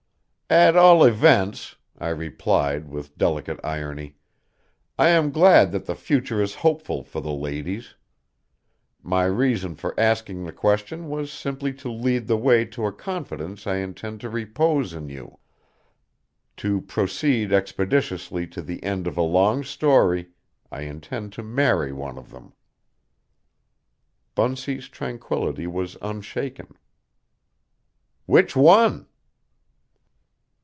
"At 0.53 0.75
all 0.75 1.05
events," 1.05 1.77
I 1.97 2.09
replied 2.09 2.89
with 2.89 3.17
delicate 3.17 3.57
irony, 3.63 4.17
"I 4.99 5.07
am 5.07 5.31
glad 5.31 5.71
that 5.71 5.85
the 5.85 5.95
future 5.95 6.41
is 6.41 6.55
hopeful 6.55 7.03
for 7.03 7.21
the 7.21 7.31
ladies. 7.31 7.95
My 9.01 9.23
reason 9.23 9.75
for 9.75 9.97
asking 9.97 10.43
the 10.43 10.51
question 10.51 11.07
was 11.09 11.31
simply 11.31 11.71
to 11.75 11.89
lead 11.89 12.27
the 12.27 12.35
way 12.35 12.65
to 12.65 12.85
a 12.85 12.91
confidence 12.91 13.65
I 13.65 13.77
intend 13.77 14.19
to 14.19 14.29
repose 14.29 14.93
in 14.93 15.07
you. 15.07 15.39
To 16.57 16.81
proceed 16.81 17.53
expeditiously 17.53 18.45
to 18.47 18.61
the 18.61 18.83
end 18.83 19.07
of 19.07 19.15
a 19.15 19.21
long 19.21 19.63
story, 19.63 20.31
I 20.69 20.81
intend 20.81 21.31
to 21.31 21.43
marry 21.43 21.93
one 21.93 22.17
of 22.17 22.29
them." 22.29 22.51
Bunsey's 24.35 24.89
tranquillity 24.89 25.65
was 25.65 25.95
unshaken. 26.01 26.75
"Which 28.25 28.53
one?" 28.53 29.07